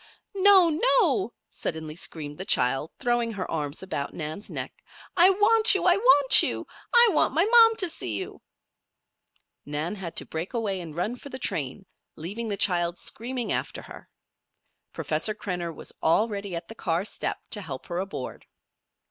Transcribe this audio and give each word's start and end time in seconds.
"No! 0.33 0.69
no!" 0.71 1.31
suddenly 1.47 1.95
screamed 1.95 2.39
the 2.39 2.43
child, 2.43 2.89
throwing 2.97 3.33
her 3.33 3.51
arms 3.51 3.83
about 3.83 4.15
Nan's 4.15 4.49
neck. 4.49 4.83
"I 5.15 5.29
want 5.29 5.75
you! 5.75 5.85
I 5.85 5.95
want 5.95 6.41
you! 6.41 6.65
I 6.91 7.09
want 7.11 7.35
my 7.35 7.45
mom 7.45 7.75
to 7.75 7.87
see 7.87 8.15
you!" 8.17 8.41
Nan 9.63 9.93
had 9.93 10.15
to 10.15 10.25
break 10.25 10.55
away 10.55 10.81
and 10.81 10.97
run 10.97 11.17
for 11.17 11.29
the 11.29 11.37
train, 11.37 11.85
leaving 12.15 12.49
the 12.49 12.57
child 12.57 12.97
screaming 12.97 13.51
after 13.51 13.83
her. 13.83 14.09
Professor 14.91 15.35
Krenner 15.35 15.71
was 15.71 15.93
already 16.01 16.55
at 16.55 16.67
the 16.67 16.73
car 16.73 17.05
step 17.05 17.37
to 17.51 17.61
help 17.61 17.85
her 17.85 17.99
aboard. 17.99 18.47